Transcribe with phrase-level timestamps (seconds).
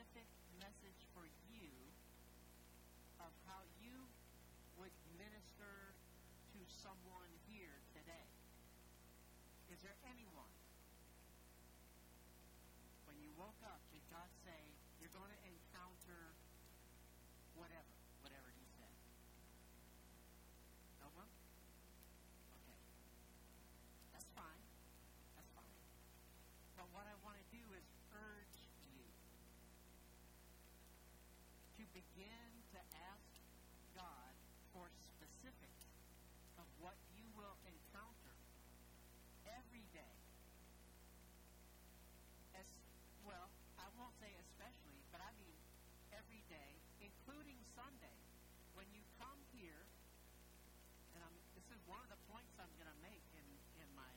[0.00, 0.32] specific
[0.64, 1.68] message for you
[3.20, 4.08] of how you
[4.80, 5.92] would minister
[6.56, 8.32] to someone here today.
[9.68, 10.49] Is there anyone?
[32.20, 33.32] Begin to ask
[33.96, 34.36] God
[34.76, 35.88] for specifics
[36.60, 38.36] of what you will encounter
[39.48, 40.16] every day.
[42.60, 42.68] As
[43.24, 43.48] well,
[43.80, 45.56] I won't say especially, but I mean
[46.12, 48.20] every day, including Sunday.
[48.76, 49.88] When you come here,
[51.16, 53.48] and I'm, this is one of the points I'm going to make in,
[53.80, 54.12] in my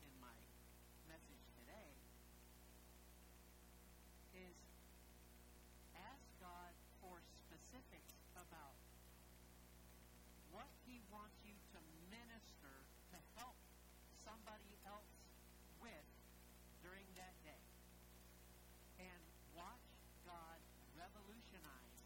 [0.00, 0.36] in my
[1.12, 1.92] message today,
[4.32, 4.56] is
[5.92, 8.76] ask God for specifics about
[11.10, 11.78] wants you to
[12.12, 12.74] minister
[13.12, 13.56] to help
[14.24, 15.12] somebody else
[15.80, 16.08] with
[16.84, 17.62] during that day.
[19.00, 19.20] And
[19.56, 19.84] watch
[20.24, 20.60] God
[20.96, 21.98] revolutionize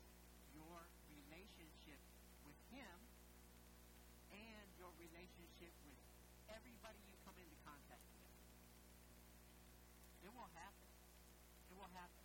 [0.55, 2.01] your relationship
[2.47, 2.97] with Him
[4.33, 5.99] and your relationship with
[6.49, 8.31] everybody you come into contact with.
[10.23, 10.91] It will happen.
[11.71, 12.23] It will happen.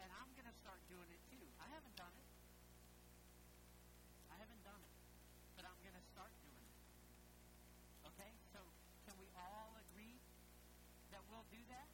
[0.00, 1.44] And I'm going to start doing it too.
[1.60, 2.28] I haven't done it.
[4.32, 4.94] I haven't done it.
[5.56, 6.76] But I'm going to start doing it.
[8.08, 8.32] Okay?
[8.56, 8.60] So
[9.04, 10.16] can we all agree
[11.12, 11.88] that we'll do that?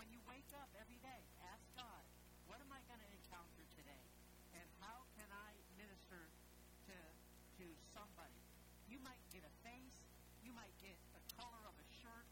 [0.00, 2.02] When you wake up every day, ask God,
[2.48, 4.04] what am I going to encounter today?
[4.56, 6.24] And how can I minister
[6.88, 6.96] to,
[7.60, 8.40] to somebody?
[8.88, 9.96] You might get a face.
[10.40, 12.28] You might get a color of a shirt.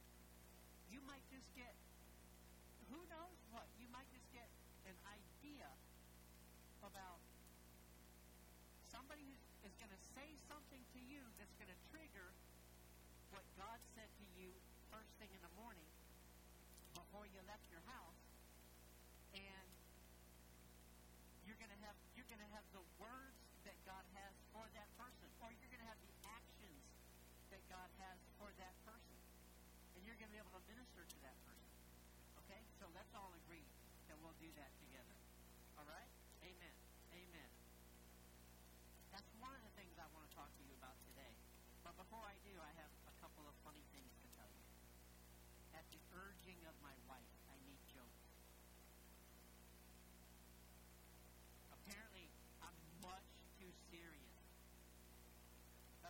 [0.86, 1.74] You might just get,
[2.86, 3.66] who knows what?
[3.74, 4.46] You might just get
[4.86, 5.66] an idea
[6.86, 7.18] about
[8.86, 9.34] somebody who
[9.66, 12.30] is going to say something to you that's going to trigger
[13.34, 14.54] what God said to you
[14.94, 15.90] first thing in the morning
[16.94, 18.22] before you left your house,
[19.34, 19.66] and
[21.42, 24.86] you're going to have you're going to have the words that God has for that
[24.94, 26.82] person, or you're going to have the actions
[27.50, 29.18] that God has for that person,
[29.94, 31.74] and you're going to be able to minister to that person.
[32.46, 33.66] Okay, so let's all agree
[34.06, 35.16] that we'll do that together.
[35.74, 36.10] All right?
[36.46, 36.74] Amen.
[37.10, 37.50] Amen.
[39.10, 41.34] That's one of the things I want to talk to you about today.
[41.82, 44.64] But before I do, I have a couple of funny things to tell you.
[45.74, 48.22] At the urging of my wife, I need jokes.
[51.74, 52.30] Apparently,
[52.62, 53.26] I'm much
[53.58, 54.38] too serious.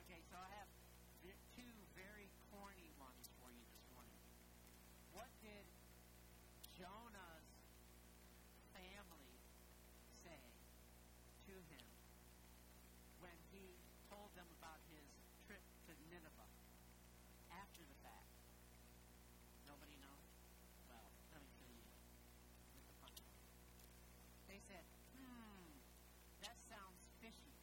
[0.04, 0.68] Okay, so I have
[1.22, 4.18] vi- two very corny ones for you this morning.
[5.12, 5.64] What did
[6.76, 7.50] Jonah's
[8.72, 9.32] family
[10.24, 10.40] say
[11.48, 11.84] to him
[13.20, 13.64] when he
[14.08, 15.04] told them about his
[15.46, 16.50] trip to Nineveh
[17.52, 18.30] after the fact?
[19.68, 20.24] Nobody knows?
[20.88, 21.84] Well, let me tell you
[22.74, 23.40] with the punchline.
[24.48, 24.86] They said,
[25.18, 25.66] hmm,
[26.46, 27.58] that sounds fishy.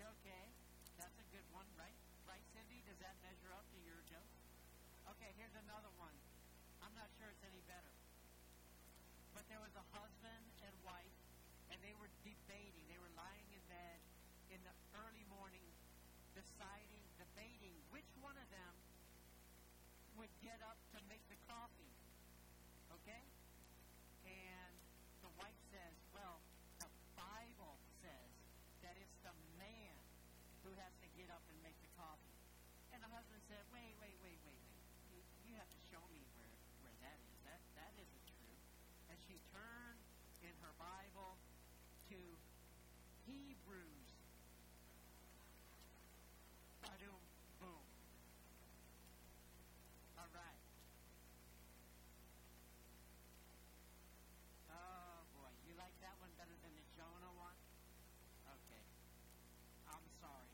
[0.00, 0.46] Okay,
[0.96, 2.00] that's a good one, right?
[2.24, 2.80] Right, Cindy?
[2.88, 4.32] Does that measure up to your joke?
[5.12, 6.16] Okay, here's another one.
[6.80, 7.92] I'm not sure it's any better.
[9.36, 11.12] But there was a husband and wife,
[11.68, 12.80] and they were debating.
[12.88, 14.00] They were lying in bed
[14.48, 15.68] in the early morning,
[16.32, 18.74] deciding, debating which one of them
[20.16, 21.92] would get up to make the coffee.
[22.96, 23.22] Okay?
[24.24, 24.72] And
[25.22, 26.40] the wife says, Well,
[26.80, 28.32] the Bible says
[28.82, 29.96] that it's the man
[30.64, 32.34] who has to get up and make the coffee.
[32.90, 34.82] And the husband said, Wait, wait, wait, wait, wait.
[35.12, 36.50] You, you have to show me where,
[36.82, 37.36] where that is.
[37.44, 38.56] That that isn't true.
[39.36, 40.00] And she
[40.48, 41.36] in her Bible
[42.08, 42.16] to
[43.28, 44.08] Hebrews.
[46.80, 47.20] Ba-doom,
[47.60, 47.84] boom.
[50.16, 50.60] All right.
[54.72, 57.60] Oh boy, you like that one better than the Jonah one?
[58.48, 58.80] Okay.
[59.84, 60.48] I'm sorry.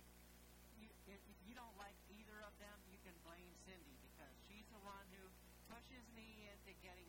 [0.83, 4.67] You, if, if you don't like either of them, you can blame Cindy because she's
[4.75, 5.23] the one who
[5.71, 7.07] pushes me into getting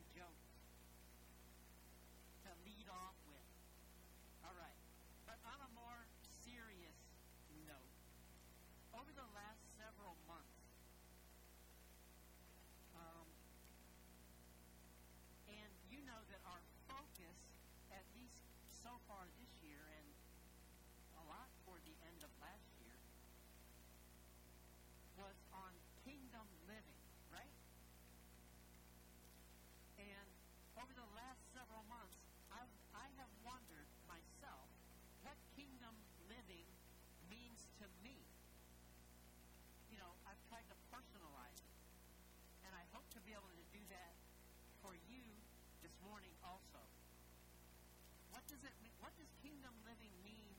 [48.64, 48.96] does it mean?
[49.04, 50.56] What does kingdom living mean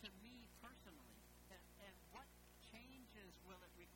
[0.00, 1.20] to me personally?
[1.52, 2.24] And, and what
[2.72, 3.95] changes will it require?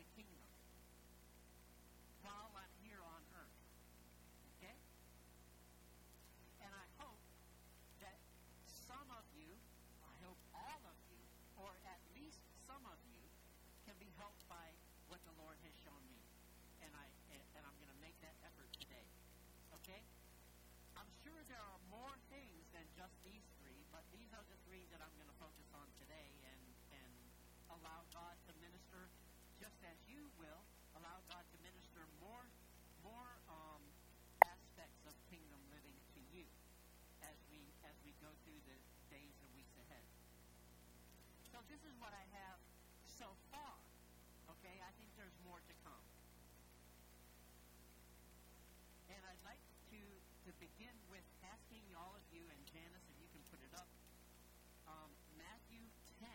[0.00, 0.48] The kingdom
[2.24, 3.60] while I'm here on earth.
[4.56, 4.72] Okay?
[6.64, 7.20] And I hope
[8.00, 8.16] that
[8.88, 9.52] some of you,
[10.00, 11.20] I hope all of you,
[11.60, 13.20] or at least some of you,
[13.84, 14.72] can be helped by
[15.12, 16.24] what the Lord has shown me.
[16.80, 17.04] And I
[17.60, 19.04] and I'm going to make that effort today.
[19.84, 20.00] Okay?
[20.96, 24.88] I'm sure there are more things than just these three, but these are the three
[24.96, 26.62] that I'm going to focus on today and,
[26.96, 27.12] and
[27.68, 29.12] allow God to minister
[29.60, 30.64] just as you will.
[30.96, 32.48] Allow God to minister more
[33.04, 33.84] more um,
[34.44, 36.48] aspects of kingdom living to you
[37.20, 38.76] as we as we go through the
[39.12, 40.04] days and weeks ahead.
[41.60, 42.56] So this is what I have
[43.20, 43.76] so far.
[44.48, 46.00] Okay, I think there's more to come.
[49.12, 49.60] And I'd like
[49.92, 50.00] to
[50.48, 53.84] to begin with asking all of you and Janice, if you can put it up,
[54.88, 55.84] um, Matthew
[56.24, 56.32] 10,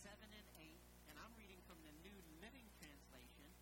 [0.00, 3.52] 7 and 8, and I'm reading from the New Living Translation,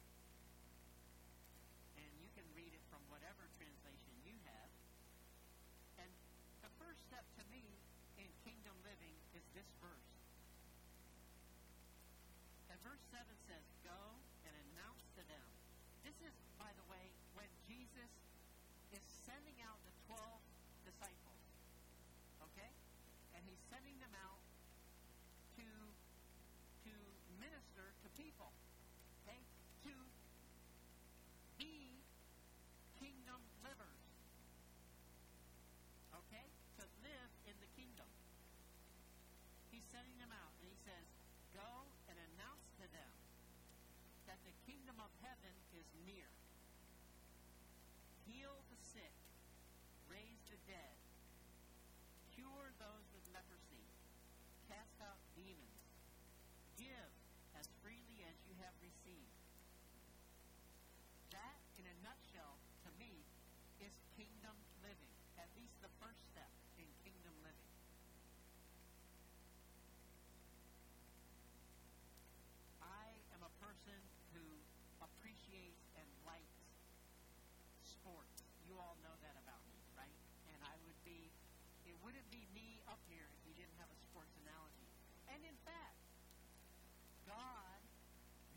[1.98, 4.70] and you can read it from whatever translation you have.
[5.98, 6.14] And
[6.62, 7.74] the first step to me
[8.16, 10.08] in kingdom living is this verse.
[12.72, 13.98] And verse 7 says, Go
[14.46, 15.46] and announce to them.
[16.06, 18.12] This is, by the way, when Jesus
[18.94, 20.22] is sending out the 12
[20.86, 21.42] disciples.
[22.46, 22.70] Okay?
[23.34, 24.38] And he's sending them out
[25.58, 25.66] to
[26.86, 26.94] to
[27.42, 28.54] minister to people.
[29.26, 29.42] Okay?
[29.90, 29.94] To
[31.58, 31.98] be
[33.02, 34.02] kingdom livers.
[36.22, 36.46] Okay?
[36.78, 38.06] To live in the kingdom.
[39.74, 41.06] He's sending them out and he says,
[41.50, 43.12] Go and announce to them
[44.28, 46.30] that the kingdom of heaven is near.
[48.30, 49.14] Heal the sick,
[50.08, 50.96] raise the dead,
[52.34, 53.84] cure those with leprosy,
[54.70, 55.82] cast out demons,
[56.78, 57.12] give
[57.58, 59.34] as freely as you have received.
[61.34, 62.56] That, in a nutshell,
[62.86, 63.26] to me,
[63.82, 65.12] is kingdom living.
[65.36, 66.48] At least the first step
[66.80, 67.72] in kingdom living.
[72.80, 74.00] I am a person
[74.32, 74.44] who
[75.04, 76.60] appreciates and likes
[78.06, 78.46] sports.
[78.70, 80.14] You all know that about me, right?
[80.54, 81.26] And I would be,
[81.90, 84.86] it wouldn't be me up here if you didn't have a sports analogy.
[85.26, 85.98] And in fact,
[87.26, 87.82] God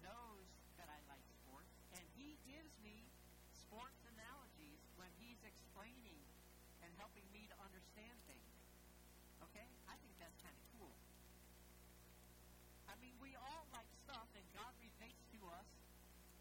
[0.06, 0.46] knows
[0.78, 3.10] that I like sports, and He gives me
[3.58, 6.22] sports analogies when He's explaining
[6.86, 8.54] and helping me to understand things.
[9.50, 9.66] Okay?
[9.90, 10.94] I think that's kind of cool.
[12.86, 15.70] I mean, we all like stuff, and God relates to us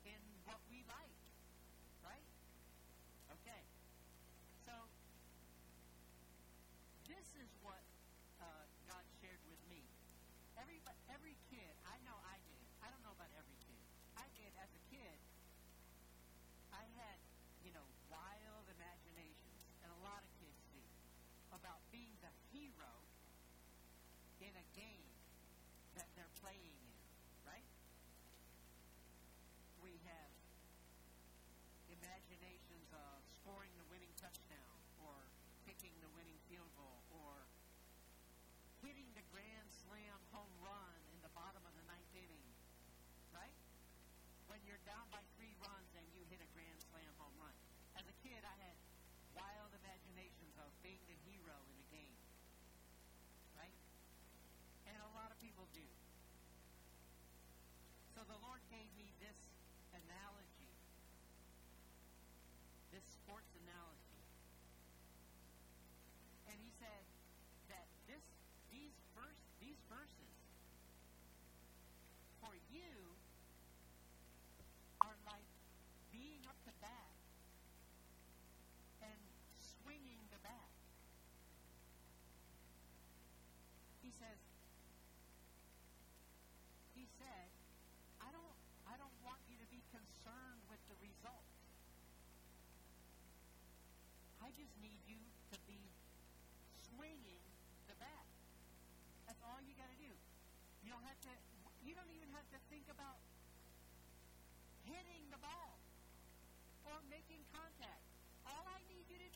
[0.04, 1.16] in what we like,
[2.04, 2.28] right?
[3.48, 3.62] Okay.
[4.66, 4.72] So,
[7.06, 7.82] this is what
[8.42, 9.82] uh, God shared with me.
[10.58, 12.66] Every every kid, I know I did.
[12.82, 13.82] I don't know about every kid.
[14.18, 15.18] I did as a kid.
[16.74, 17.18] I had,
[17.62, 20.82] you know, wild imaginations, and a lot of kids do,
[21.54, 22.92] about being the hero
[24.42, 25.10] in a game
[25.98, 26.94] that they're playing in,
[27.46, 27.66] right?
[29.82, 30.30] We have
[31.90, 35.18] imaginations of scoring the winning touchdown, or
[35.66, 37.46] kicking the winning field goal, or
[38.82, 42.48] hitting the grand slam home run in the bottom of the ninth inning,
[43.32, 43.54] right?
[44.48, 47.54] When you're down by three runs and you hit a grand slam home run.
[47.98, 48.76] As a kid, I had
[49.38, 52.18] wild imaginations of being the hero in a game,
[53.54, 53.78] right?
[54.90, 55.86] And a lot of people do.
[58.18, 59.38] So the Lord gave me this
[59.94, 60.74] analogy,
[62.90, 64.18] this sports analogy.
[66.50, 67.06] And he said
[67.70, 68.26] that this
[68.74, 70.34] these verse these verses
[72.42, 72.90] for you
[75.04, 75.46] are like
[76.80, 77.12] bat
[79.02, 79.20] and
[79.58, 80.70] swinging the bat.
[84.02, 84.38] He says
[86.94, 87.48] he said,
[88.22, 88.54] I don't
[88.86, 91.46] I don't want you to be concerned with the result.
[94.42, 95.20] I just need you
[95.52, 95.80] to be
[96.88, 97.44] swinging
[97.86, 98.26] the bat.
[99.26, 100.12] That's all you got to do.
[100.82, 101.32] You don't have to.
[101.84, 103.20] You don't even have to think about
[104.88, 105.76] hitting the ball
[106.88, 108.02] or making contact.
[108.48, 109.28] All I need you to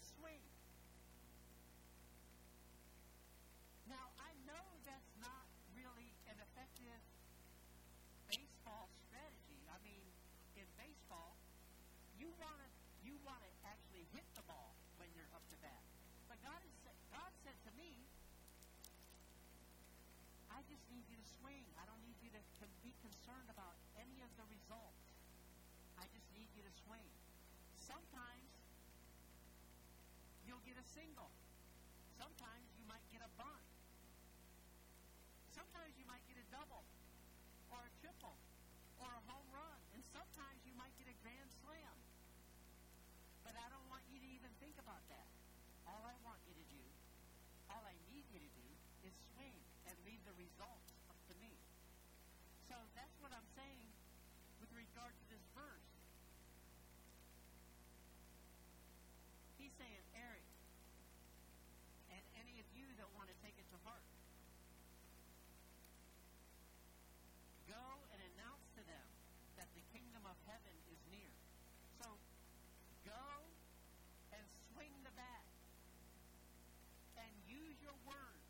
[0.00, 0.42] swing.
[3.86, 5.44] Now, I know that's not
[5.76, 7.00] really an effective
[8.30, 9.60] baseball strategy.
[9.68, 10.04] I mean,
[10.56, 11.36] in baseball,
[12.16, 12.68] you want to
[13.02, 15.82] you want to actually hit the ball when you're up to bat.
[16.28, 16.74] But God is
[17.10, 17.96] God said to me,
[20.60, 21.64] I just need you to swing.
[21.80, 22.42] I don't need you to,
[22.84, 25.04] be concerned about any of the results.
[26.00, 27.08] I just need you to swing.
[27.76, 28.39] Sometimes
[30.80, 31.28] a single.
[32.16, 33.68] Sometimes you might get a bunt.
[35.52, 36.88] Sometimes you might get a double
[37.68, 38.32] or a triple
[38.96, 39.76] or a home run.
[39.92, 41.96] And sometimes you might get a grand slam.
[43.44, 45.28] But I don't want you to even think about that.
[45.84, 46.84] All I want you to do,
[47.68, 48.68] all I need you to do,
[49.04, 51.52] is swing and leave the results up to me.
[52.72, 53.84] So that's what I'm saying
[54.64, 55.88] with regard to this verse.
[59.60, 60.46] He's saying, Eric,
[62.10, 64.02] and any of you that want to take it to heart,
[67.70, 69.06] go and announce to them
[69.56, 71.30] that the kingdom of heaven is near.
[72.02, 72.18] So
[73.06, 73.24] go
[74.34, 74.44] and
[74.74, 75.46] swing the bat
[77.22, 78.44] and use your words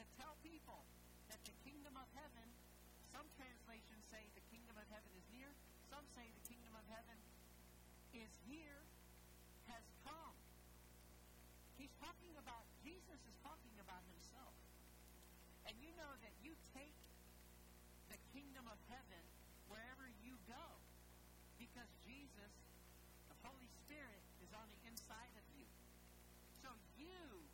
[0.00, 0.80] to tell people
[1.28, 2.48] that the kingdom of heaven,
[3.12, 5.52] some translations say the kingdom of heaven is near,
[5.92, 7.20] some say the kingdom of heaven
[8.22, 8.80] is here,
[9.68, 10.36] has come.
[11.76, 14.54] He's talking about, Jesus is talking about himself.
[15.68, 16.96] And you know that you take
[18.08, 19.22] the kingdom of heaven
[19.66, 20.66] wherever you go
[21.58, 22.52] because Jesus,
[23.28, 25.66] the Holy Spirit, is on the inside of you.
[26.62, 27.44] So you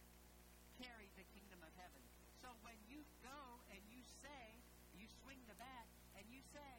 [0.78, 2.02] carry the kingdom of heaven.
[2.42, 4.58] So when you go and you say,
[4.98, 5.86] you swing the bat,
[6.18, 6.74] and you say,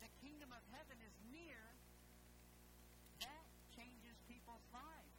[0.00, 1.58] the kingdom of heaven is near,
[3.24, 5.18] that changes people's lives.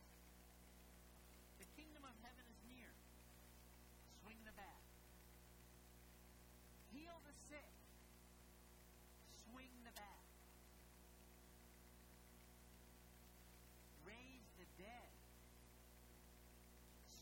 [1.59, 2.89] The kingdom of heaven is near.
[4.23, 4.81] Swing the bat.
[6.99, 7.71] Heal the sick.
[9.47, 10.19] Swing the bat.
[14.03, 15.11] Raise the dead.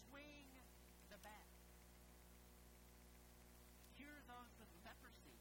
[0.09, 0.49] Swing
[1.13, 1.45] the bat.
[3.95, 5.37] Cure those with leprosy.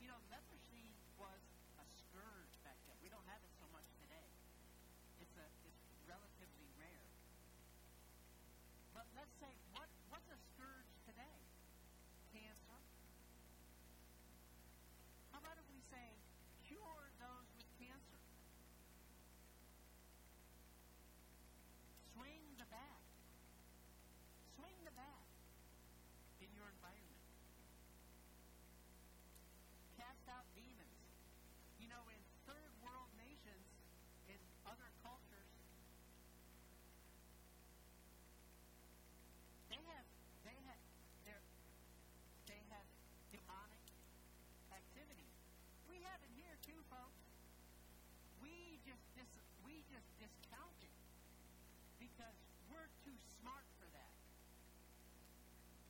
[0.00, 1.42] You know, leprosy was
[1.76, 2.96] a scourge back then.
[3.04, 4.28] We don't have it so much today.
[5.20, 7.04] It's a it's relatively rare.
[8.94, 11.36] But let's say what what's a scourge today?
[12.32, 12.80] Cancer.
[15.32, 16.08] How about if we say
[16.68, 18.20] cure those with cancer?
[22.12, 23.00] Swing the bat.
[24.56, 25.24] Swing the bat
[26.42, 27.22] in your environment.
[29.96, 30.98] Cast out demons.
[31.80, 33.64] You know, in third world nations,
[34.28, 35.50] in other cultures,
[39.70, 40.06] they have
[40.44, 40.80] they have
[41.24, 41.40] their
[42.48, 42.86] they have
[43.32, 43.84] demonic
[44.72, 45.28] activity.
[45.88, 45.97] We
[46.32, 47.20] here too, folks.
[48.40, 49.28] We just dis,
[49.60, 50.96] we just discount it
[52.00, 52.32] because
[52.72, 54.14] we're too smart for that.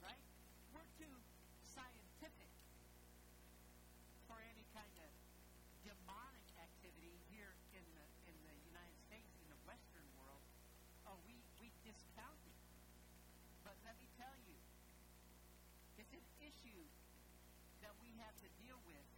[0.02, 0.18] Right?
[0.74, 1.14] We're too
[1.62, 2.50] scientific
[4.26, 5.10] for any kind of
[5.86, 10.42] demonic activity here in the in the United States, in the Western world.
[11.06, 12.58] Oh, we, we discount it.
[13.62, 14.58] But let me tell you,
[16.02, 16.82] it's an issue
[17.86, 19.17] that we have to deal with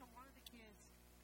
[0.00, 0.76] to one of the kids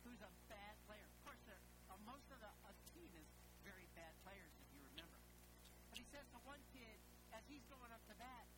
[0.04, 1.04] who's a bad player.
[1.04, 3.28] Of course, uh, most of the uh, team is
[3.64, 5.20] very bad players, if you remember.
[5.92, 6.96] But he says to one kid,
[7.36, 8.48] as he's going up to bat,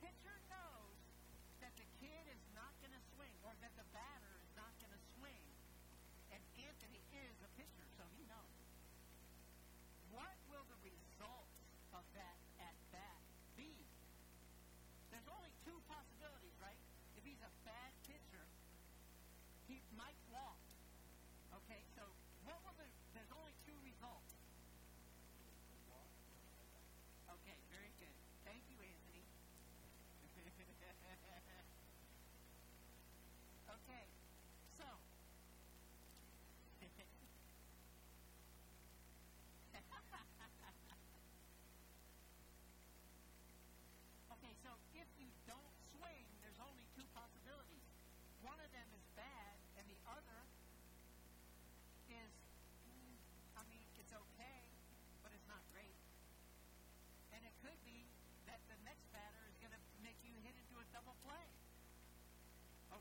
[0.00, 0.37] Picture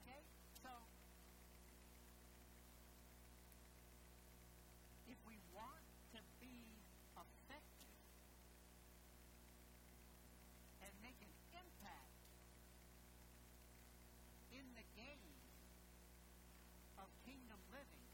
[0.08, 0.24] Okay?
[0.64, 0.72] So,
[5.12, 5.84] if we want
[6.16, 6.64] to be
[7.20, 7.92] effective
[10.80, 12.16] and make an impact
[14.56, 15.36] in the game
[16.96, 18.08] of kingdom living,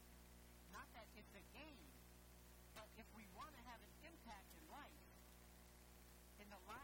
[0.74, 1.86] not that it's a game,
[2.74, 5.06] but if we want to have an impact in life,
[6.42, 6.83] in the life,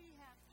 [0.00, 0.49] we have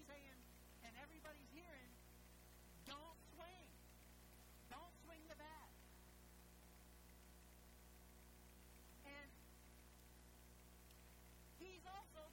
[0.00, 0.40] everybody's saying
[0.84, 1.92] and everybody's hearing,
[2.88, 3.68] don't swing.
[4.72, 5.68] Don't swing the bat.
[9.04, 9.28] And
[11.60, 12.29] he's also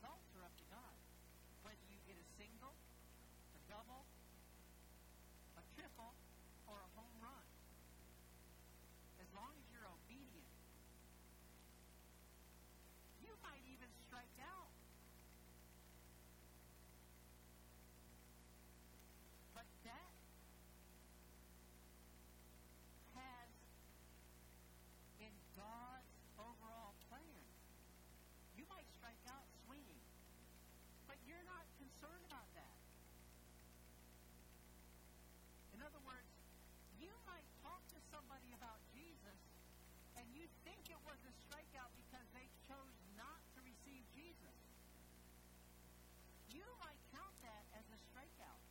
[0.00, 0.96] results are up to God.
[1.60, 2.72] Whether you get a single
[41.30, 44.58] a strikeout because they chose not to receive Jesus.
[46.50, 48.62] You might count that as a strikeout.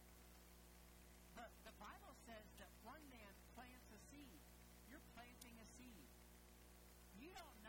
[1.39, 4.43] But the Bible says that one man plants a seed.
[4.91, 6.11] You're planting a seed.
[7.15, 7.68] You don't know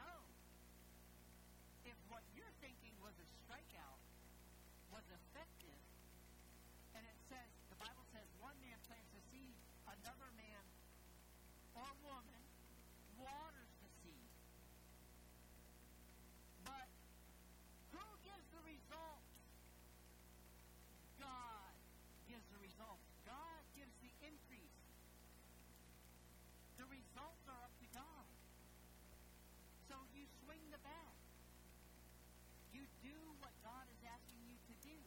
[33.01, 34.99] do what God is asking you to do.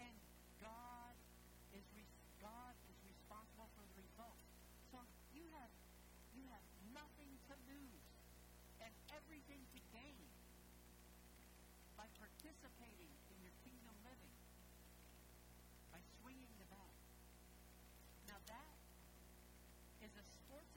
[0.00, 0.14] And
[0.60, 1.14] God
[1.76, 4.44] is re- God is responsible for the results.
[4.90, 5.04] So
[5.36, 5.72] you have
[6.32, 6.64] you have
[6.96, 8.06] nothing to lose
[8.80, 10.24] and everything to gain
[12.00, 14.36] by participating in your kingdom living,
[15.92, 16.96] by swinging the bat.
[18.24, 18.76] Now that
[20.00, 20.72] is a sports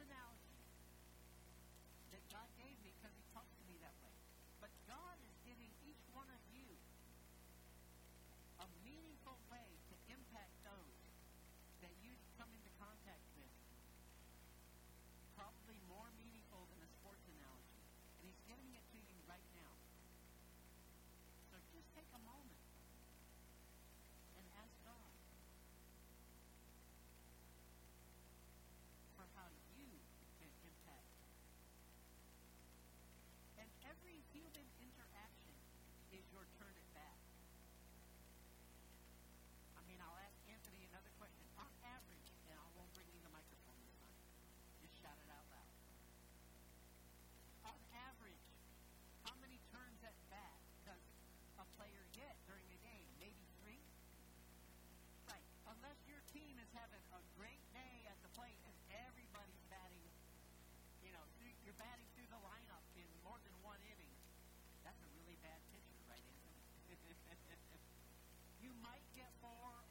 [36.34, 36.83] your turn
[68.64, 69.83] you might get far,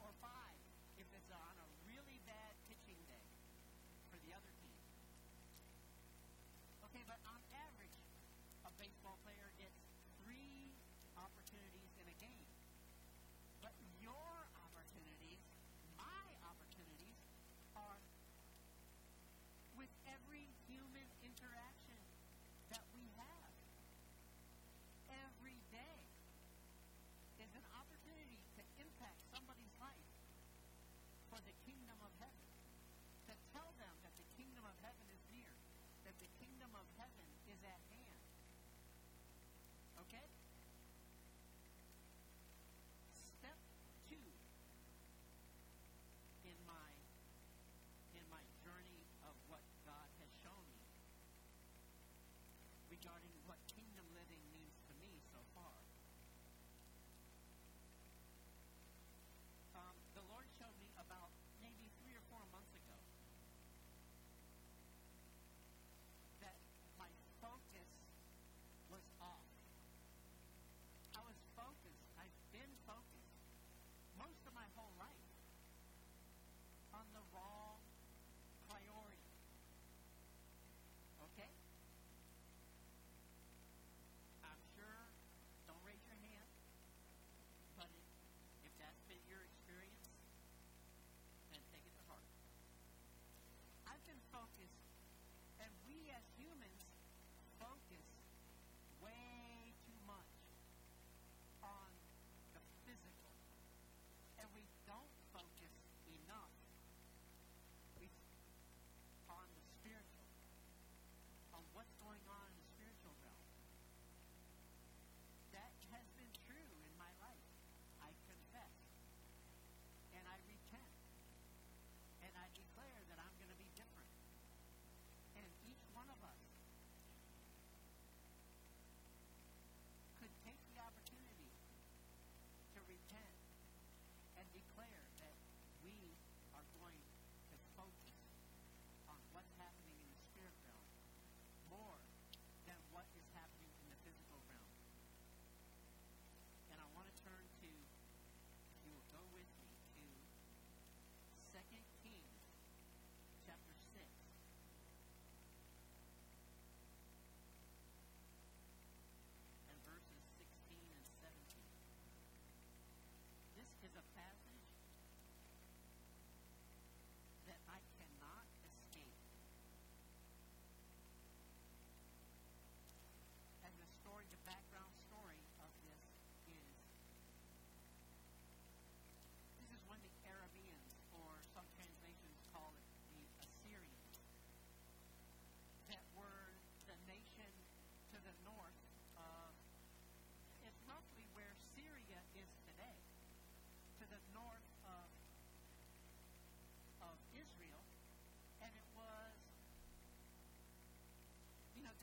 [37.53, 38.02] is at hand.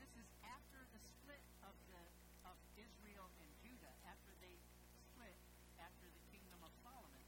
[0.01, 2.01] this is after the split of the
[2.49, 4.57] of Israel and Judah, after they
[5.13, 5.37] split
[5.77, 7.21] after the kingdom of Solomon.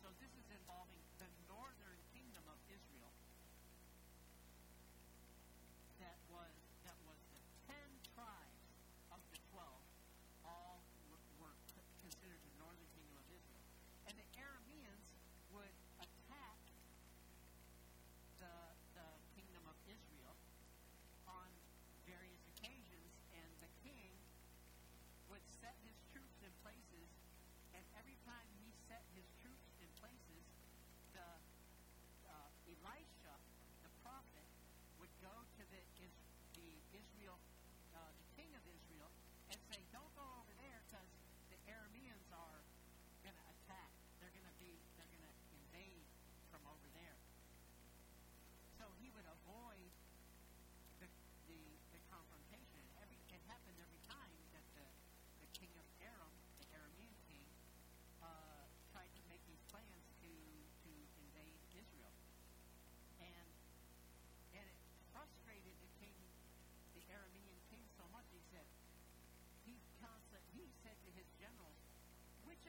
[0.00, 0.47] So this is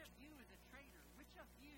[0.00, 1.04] of you is a traitor?
[1.12, 1.76] Which of you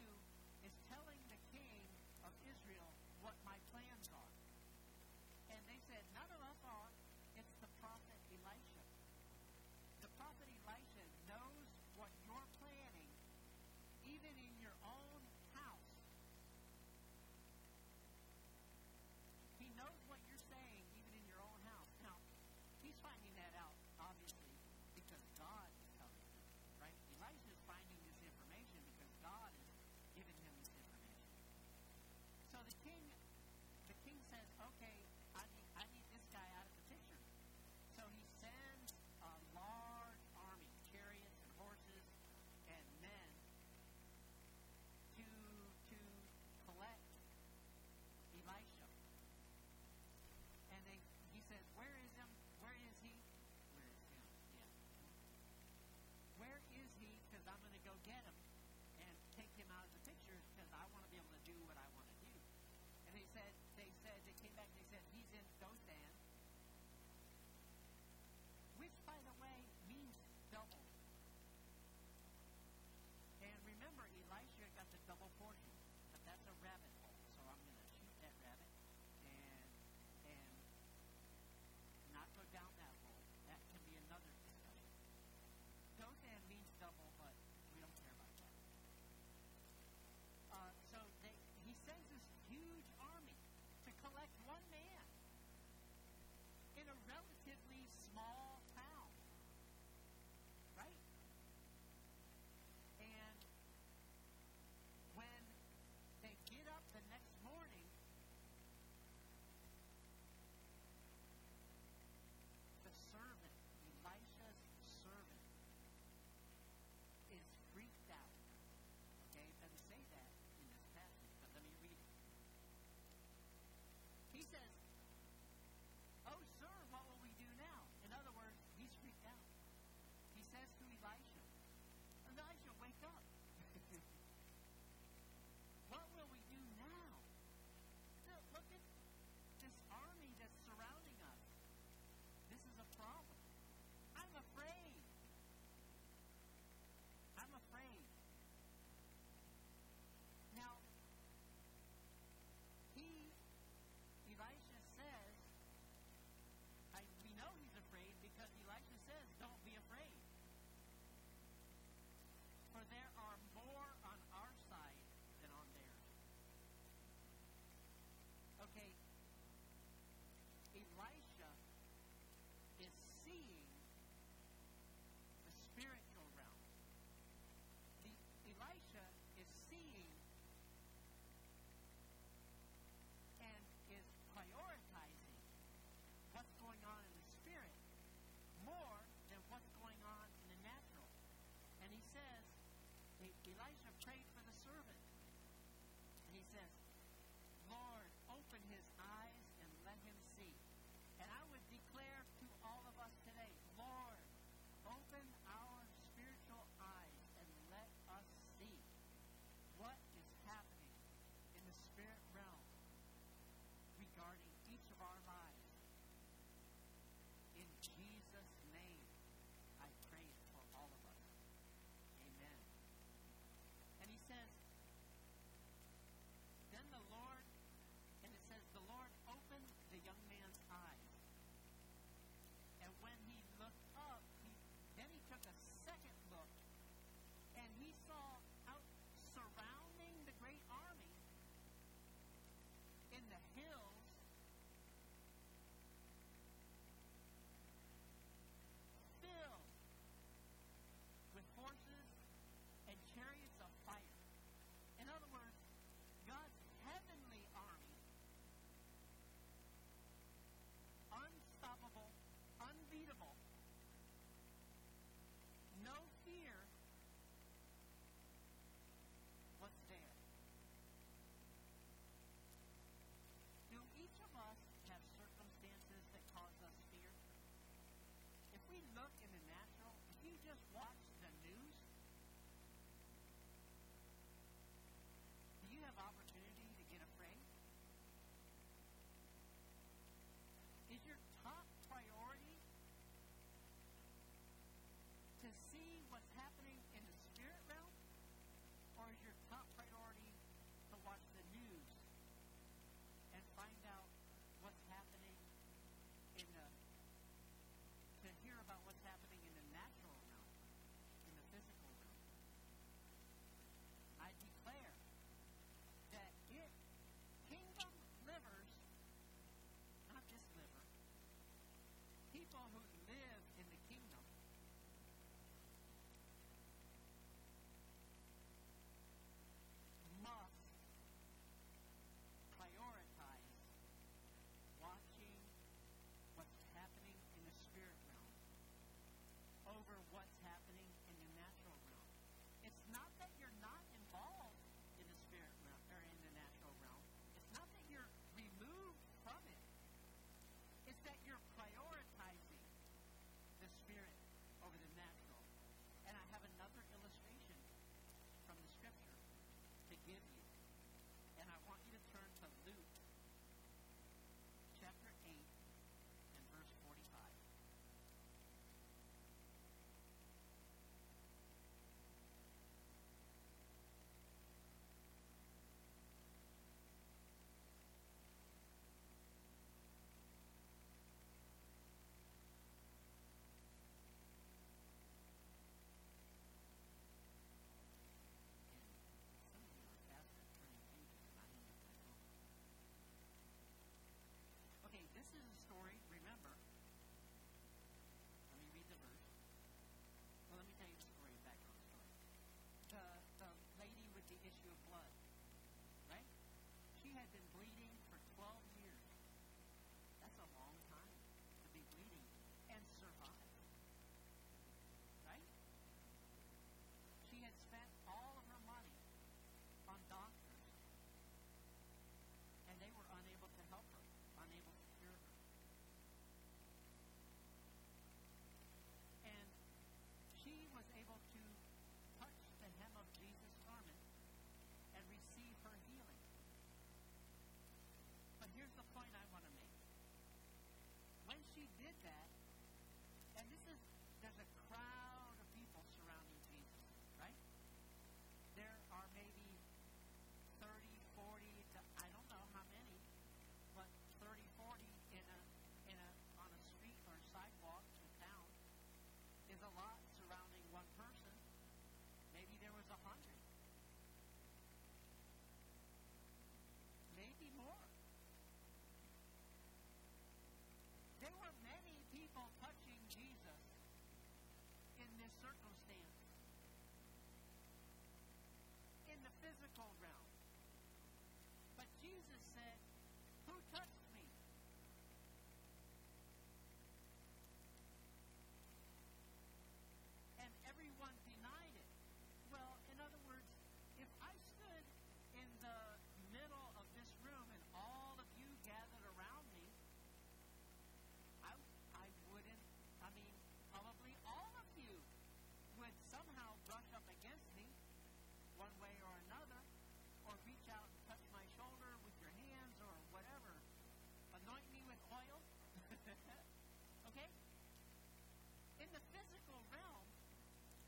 [519.11, 520.07] physical realm.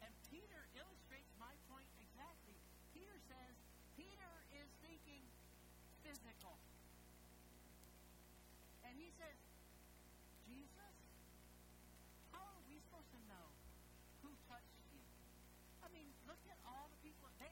[0.04, 2.54] And Peter illustrates my point exactly.
[2.94, 3.54] Peter says,
[3.98, 5.24] Peter is thinking
[6.06, 6.54] physical.
[8.84, 9.34] And he says,
[10.46, 10.94] Jesus,
[12.30, 13.46] how are we supposed to know
[14.22, 15.02] who touched you?
[15.82, 17.26] I mean, look at all the people.
[17.40, 17.50] They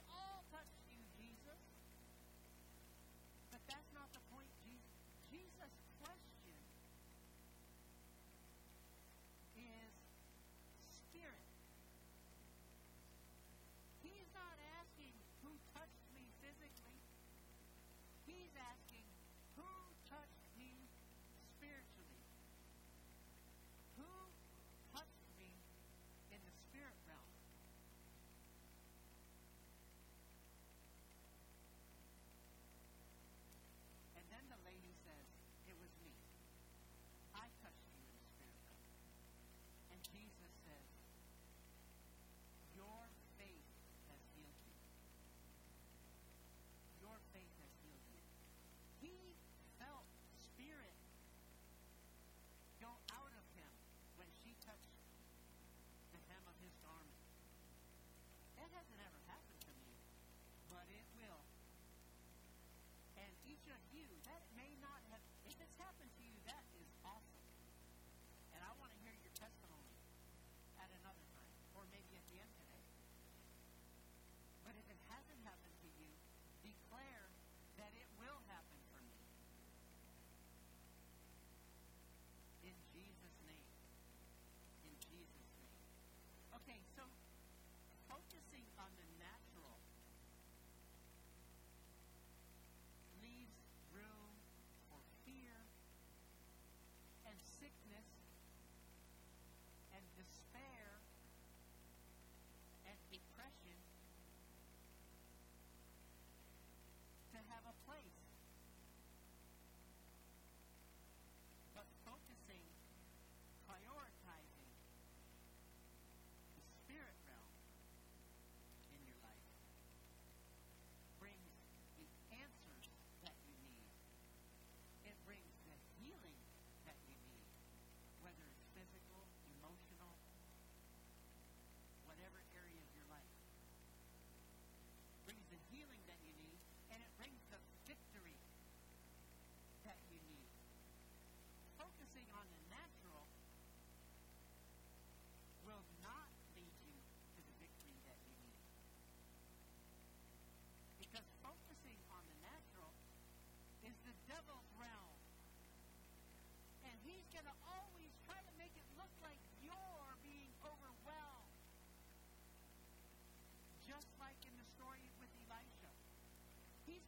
[18.53, 18.92] Jesus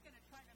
[0.05, 0.54] going to try to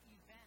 [0.00, 0.41] event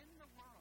[0.00, 0.59] in the world.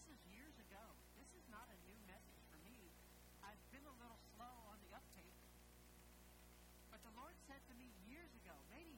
[0.00, 0.80] This is years ago.
[1.20, 2.88] This is not a new message for me.
[3.44, 5.36] I've been a little slow on the uptake.
[6.88, 8.89] But the Lord said to me years ago, maybe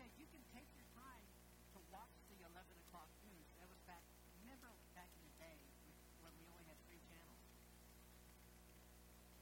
[0.00, 1.28] said, you can take your time
[1.76, 2.56] to watch the 11
[2.88, 3.44] o'clock news.
[3.60, 4.00] That was back,
[4.40, 5.60] remember back in the day
[6.24, 7.36] when we only had three channels?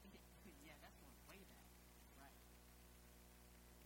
[0.67, 1.71] yeah, that's one way back.
[2.19, 2.35] Right.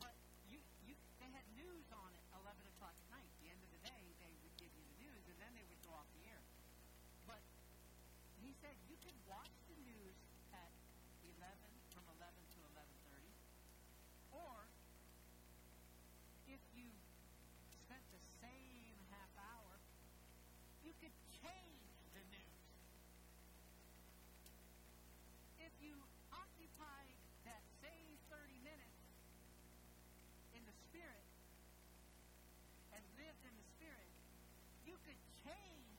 [0.02, 0.18] But
[0.50, 3.30] you, you, they had news on at 11 o'clock at night.
[3.30, 5.70] At the end of the day, they would give you the news, and then they
[5.70, 6.42] would go off the air.
[7.30, 7.46] But
[8.42, 9.54] he said, you can watch
[34.94, 35.93] you could change.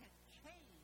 [0.00, 0.79] can change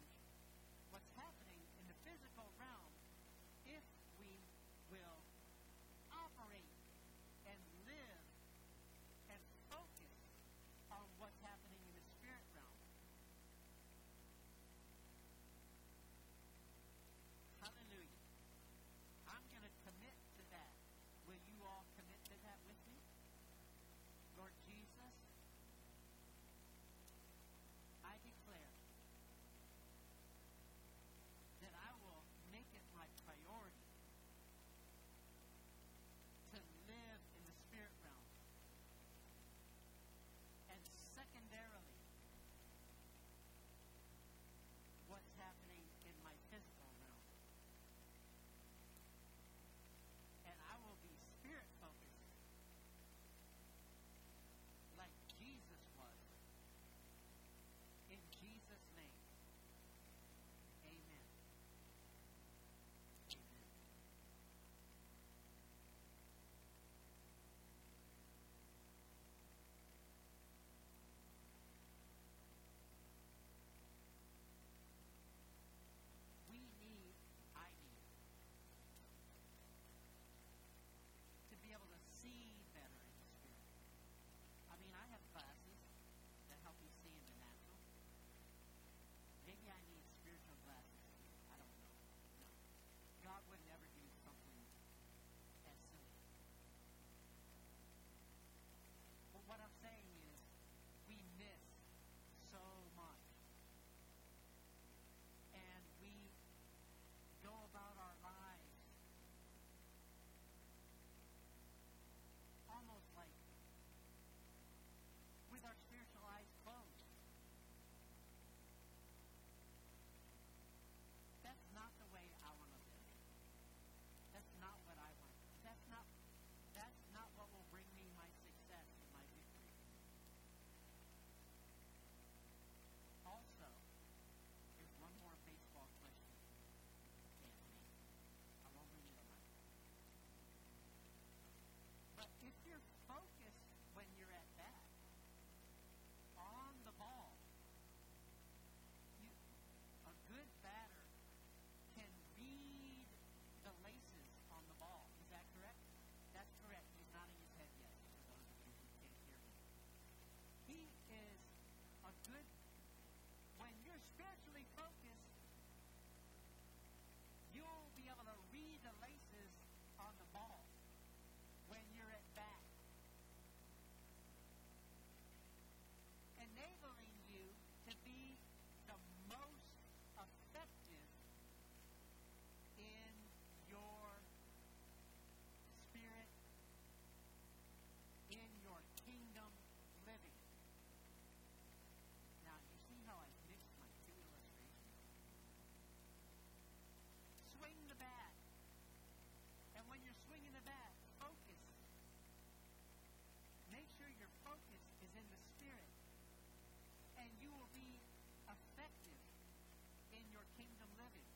[210.56, 211.35] kingdom living.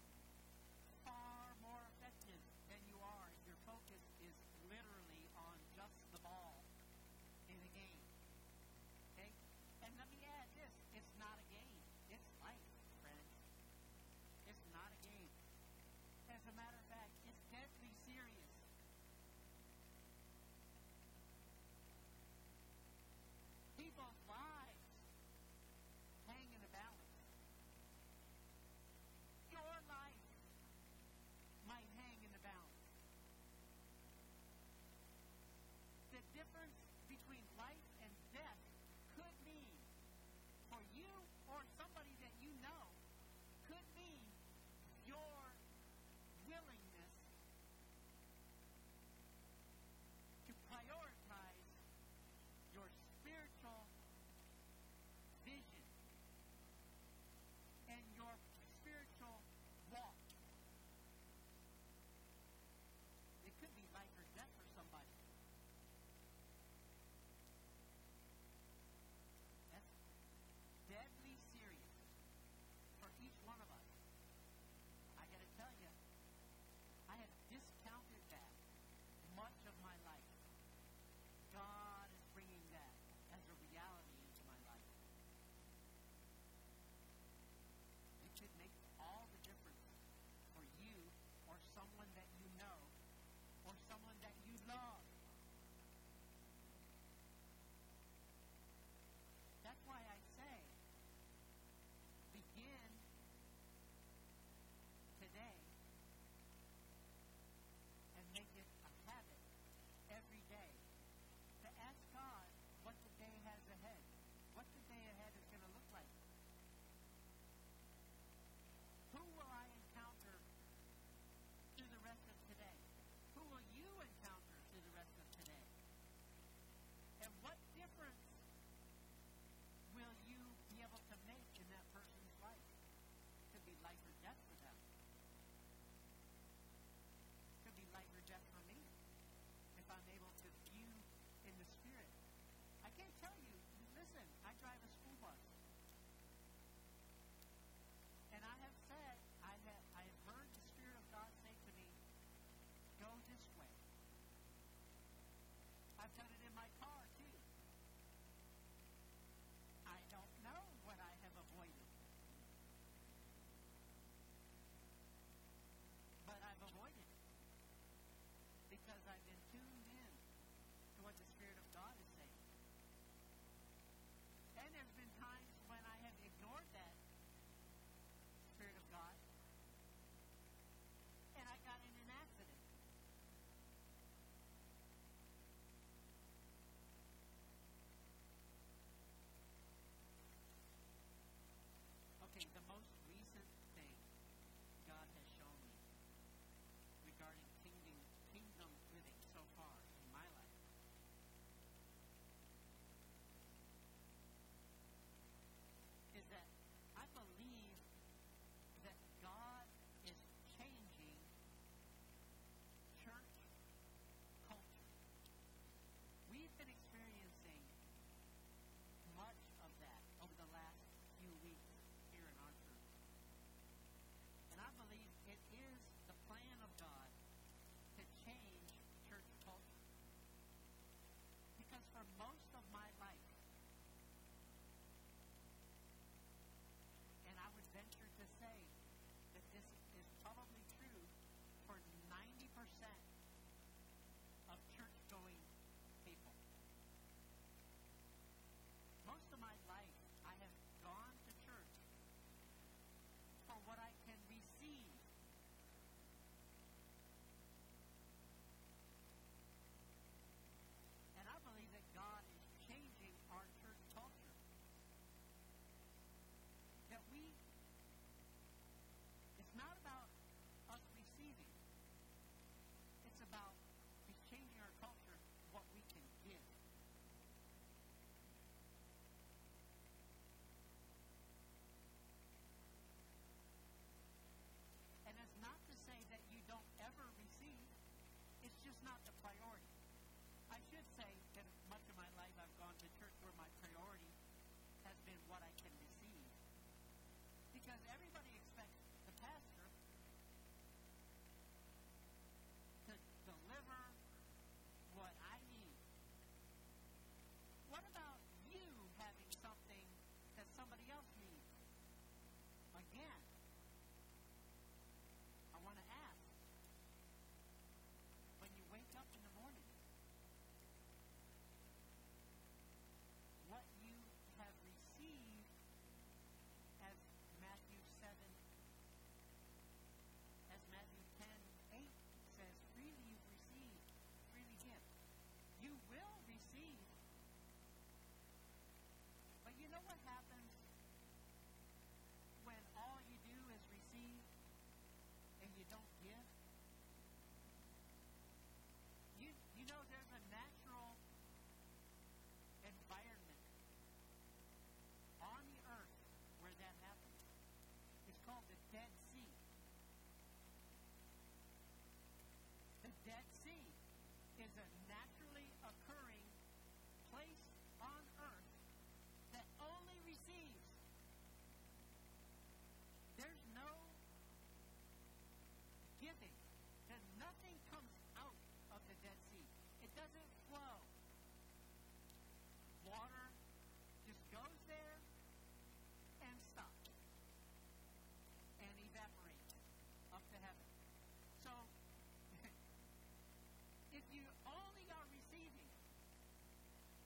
[394.21, 395.73] you only are receiving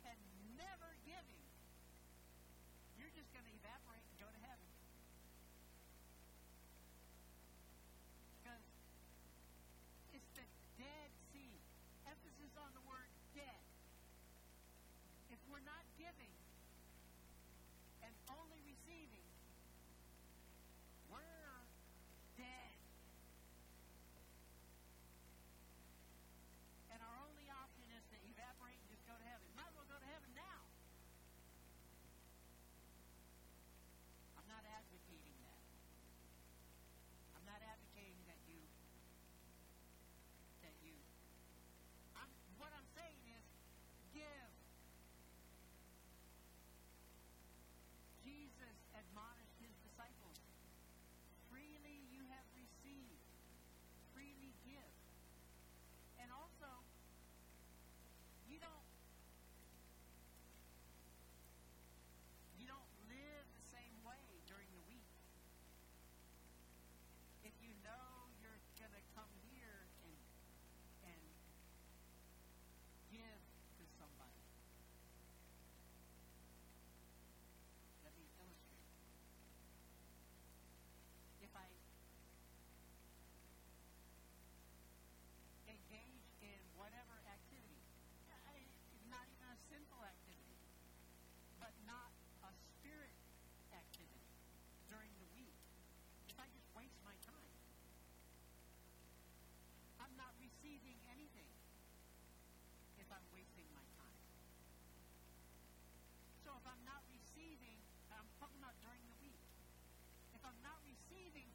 [0.02, 0.18] and
[0.58, 1.46] never giving,
[2.98, 4.13] you're just going to evaporate.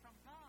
[0.09, 0.48] from God.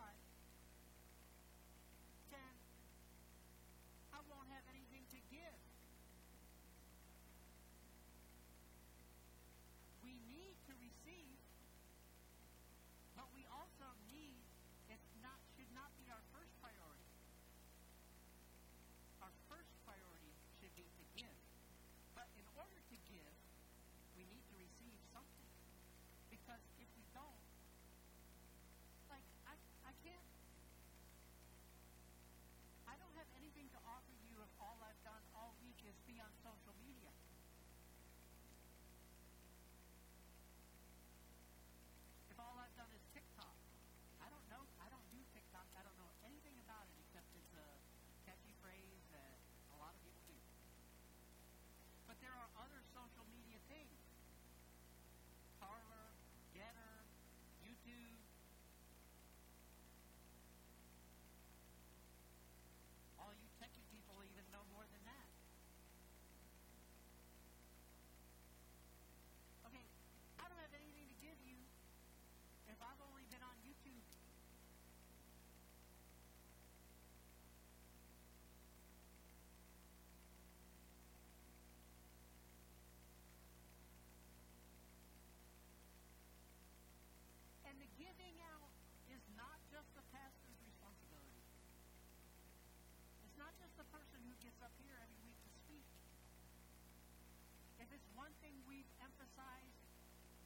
[98.15, 99.81] one thing we've emphasized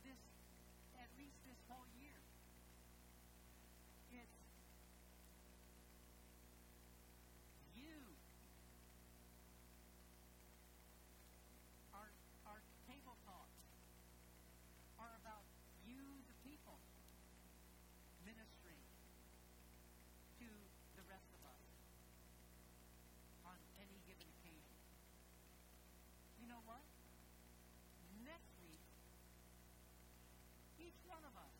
[0.02, 0.18] this,
[0.98, 2.23] at least this whole year,
[30.94, 31.54] each one of us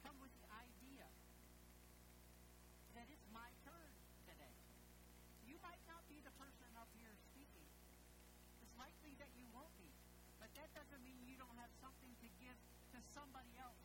[0.00, 1.04] come with the idea
[2.96, 3.92] that it's my turn
[4.24, 4.56] today.
[5.44, 7.68] You might not be the person up here speaking.
[8.64, 9.92] It's likely that you won't be.
[10.40, 12.56] But that doesn't mean you don't have something to give
[12.96, 13.83] to somebody else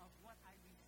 [0.00, 0.79] of what I read.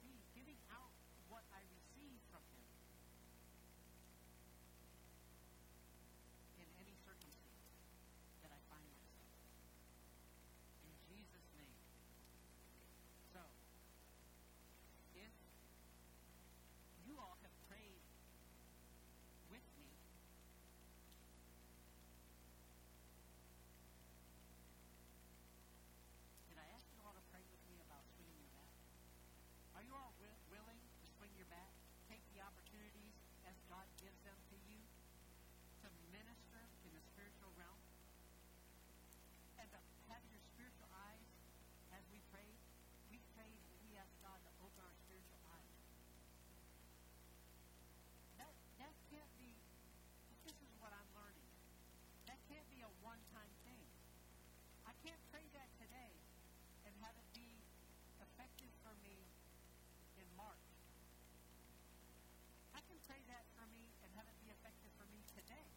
[63.12, 65.68] say that for me and have it be effective for me today.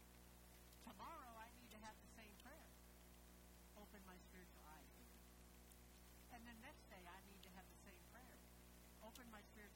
[0.88, 2.72] Tomorrow I need to have the same prayer.
[3.76, 4.96] Open my spiritual eyes.
[6.32, 8.40] And the next day I need to have the same prayer.
[9.04, 9.75] Open my spiritual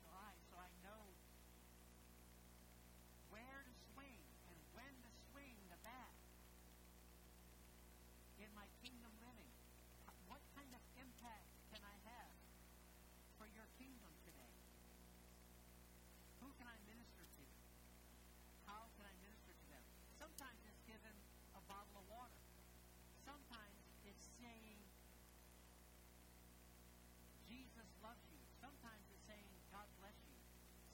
[27.79, 28.43] Jesus loves you.
[28.59, 30.35] Sometimes it's saying, God bless you.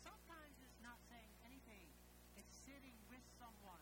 [0.05, 1.89] Sometimes it's not saying anything.
[2.38, 3.81] It's sitting with someone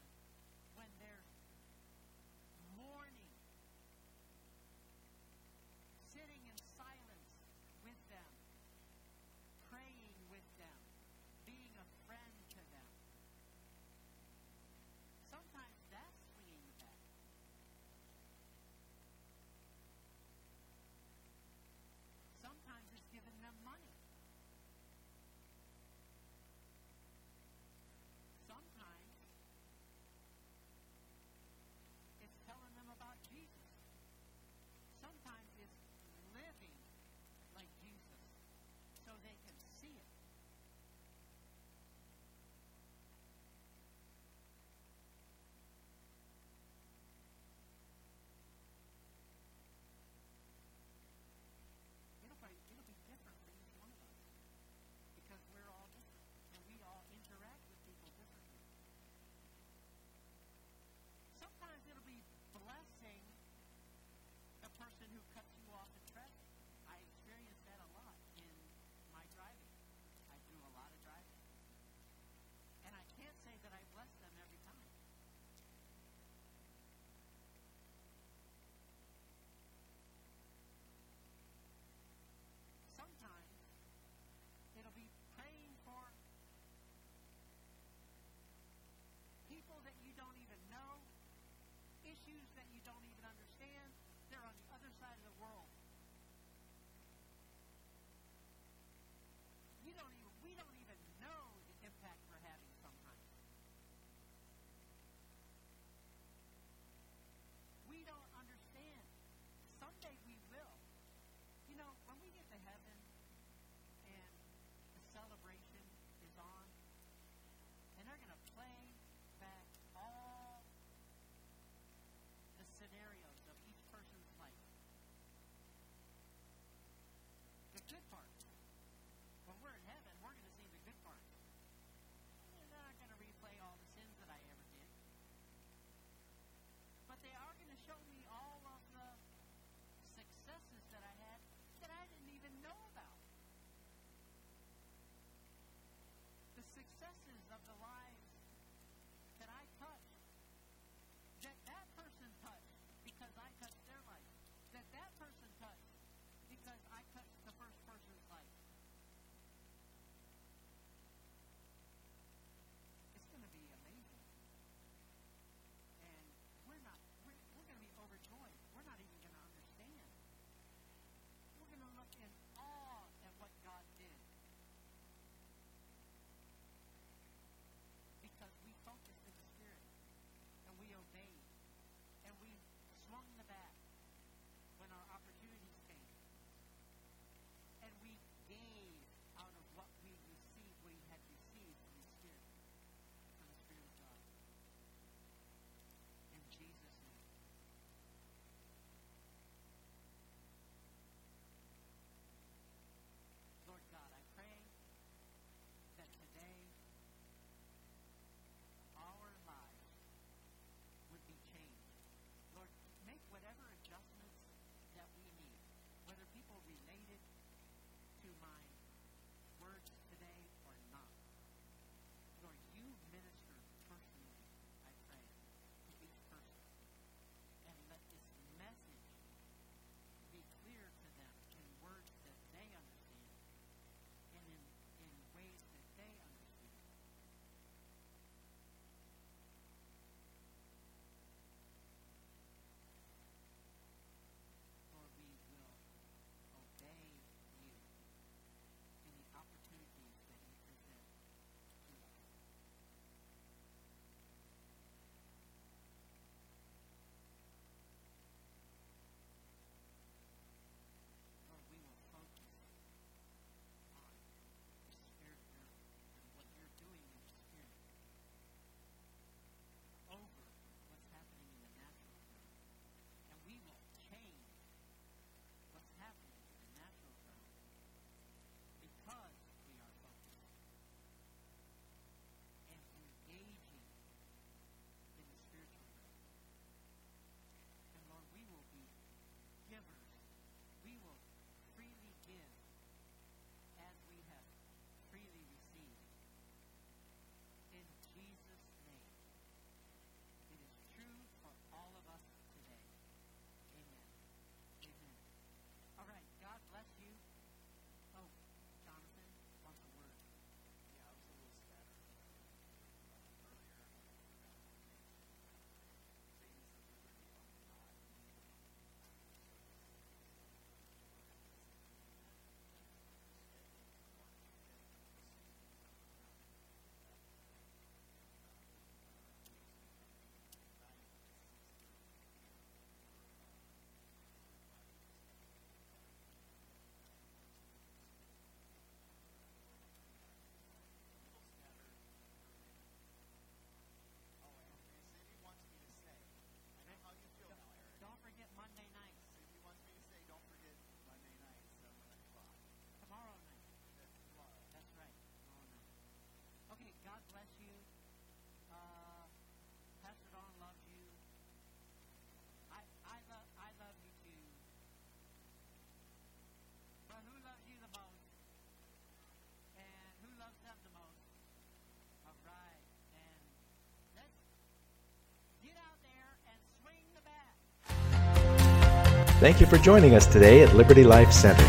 [379.44, 381.66] Thank you for joining us today at Liberty Life Center.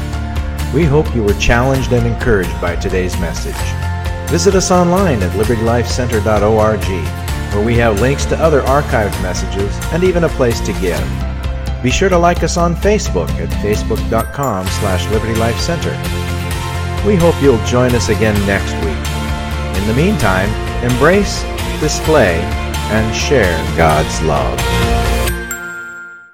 [0.72, 3.56] We hope you were challenged and encouraged by today's message.
[4.30, 6.84] Visit us online at libertylifecenter.org,
[7.52, 11.02] where we have links to other archived messages and even a place to give.
[11.82, 17.04] Be sure to like us on Facebook at facebook.com slash libertylifecenter.
[17.04, 19.82] We hope you'll join us again next week.
[19.82, 20.48] In the meantime,
[20.84, 21.42] embrace,
[21.80, 22.38] display,
[22.92, 24.83] and share God's love.